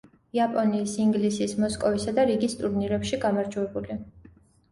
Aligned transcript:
იაპონიის, 0.35 0.93
ინგლისის, 1.03 1.51
მოსკოვისა 1.65 2.15
და 2.19 2.25
რიგის 2.31 2.57
ტურნირებში 2.61 3.19
გამარჯვებული. 3.27 3.99